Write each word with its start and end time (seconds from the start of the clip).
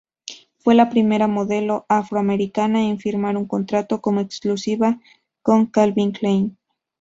Fue 0.57 0.73
la 0.73 0.89
primera 0.89 1.27
modelo 1.27 1.85
afro-americana 1.87 2.81
en 2.89 2.97
firmar 2.97 3.37
un 3.37 3.45
contrato 3.45 4.01
como 4.01 4.19
exclusiva 4.19 4.99
con 5.43 5.67
Calvin 5.67 6.11
Klein. 6.11 6.57